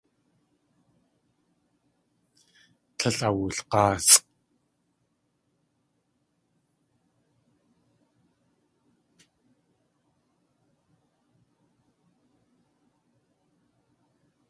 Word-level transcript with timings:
Tlél 2.97 3.19
awulg̲áasʼ. 3.27 4.13